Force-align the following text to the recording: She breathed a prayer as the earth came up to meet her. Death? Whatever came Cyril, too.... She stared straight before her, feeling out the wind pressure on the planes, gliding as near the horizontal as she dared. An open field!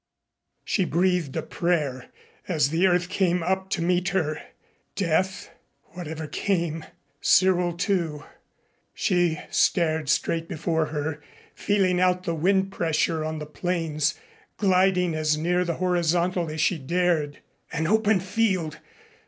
She 0.65 0.83
breathed 0.83 1.35
a 1.37 1.43
prayer 1.43 2.07
as 2.47 2.71
the 2.71 2.87
earth 2.87 3.07
came 3.07 3.43
up 3.43 3.69
to 3.69 3.83
meet 3.83 4.09
her. 4.09 4.41
Death? 4.95 5.51
Whatever 5.91 6.25
came 6.25 6.85
Cyril, 7.21 7.73
too.... 7.73 8.23
She 8.95 9.39
stared 9.51 10.09
straight 10.09 10.47
before 10.47 10.87
her, 10.87 11.21
feeling 11.53 12.01
out 12.01 12.23
the 12.23 12.33
wind 12.33 12.71
pressure 12.71 13.23
on 13.23 13.37
the 13.37 13.45
planes, 13.45 14.15
gliding 14.57 15.13
as 15.13 15.37
near 15.37 15.63
the 15.63 15.75
horizontal 15.75 16.49
as 16.49 16.61
she 16.61 16.79
dared. 16.79 17.37
An 17.71 17.85
open 17.85 18.19
field! 18.19 18.79